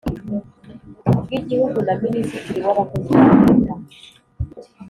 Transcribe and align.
bw 1.23 1.29
Igihugu 1.39 1.77
na 1.87 1.93
Minisitiri 2.03 2.59
w 2.65 2.67
Abakozi 2.73 3.11
ba 3.21 3.27
Leta 3.41 3.73